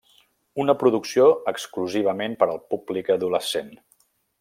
[0.63, 3.75] Una producció exclusivament per al públic adolescent.